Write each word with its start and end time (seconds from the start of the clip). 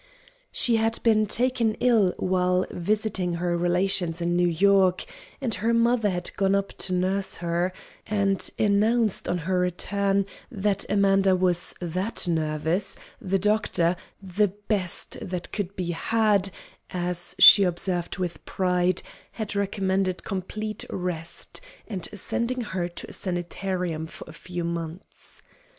She 0.51 0.77
had 0.77 0.97
been 1.03 1.27
taken 1.27 1.75
ill 1.75 2.15
while 2.17 2.65
visiting 2.71 3.35
her 3.35 3.55
relations 3.55 4.19
in 4.19 4.35
New 4.35 4.47
York, 4.47 5.05
and 5.39 5.53
her 5.53 5.75
mother 5.75 6.09
had 6.09 6.35
gone 6.37 6.55
up 6.55 6.69
to 6.79 6.93
nurse 6.95 7.35
her, 7.35 7.71
and 8.07 8.49
announced 8.57 9.29
on 9.29 9.37
her 9.37 9.59
return 9.59 10.25
that 10.51 10.85
Amanda 10.89 11.35
was 11.35 11.75
"that 11.79 12.27
nervous" 12.27 12.95
the 13.21 13.37
doctor 13.37 13.95
"the 14.19 14.47
best 14.47 15.19
that 15.21 15.51
could 15.51 15.75
be 15.75 15.91
had," 15.91 16.49
as 16.89 17.35
she 17.37 17.61
observed 17.61 18.17
with 18.17 18.43
pride, 18.43 19.03
had 19.33 19.55
recommended 19.55 20.23
complete 20.23 20.83
rest, 20.89 21.61
and 21.87 22.07
sending 22.15 22.61
her 22.61 22.89
to 22.89 23.07
a 23.11 23.13
sanitarium 23.13 24.07
for 24.07 24.25
a 24.27 24.33
few 24.33 24.63
months. 24.63 25.43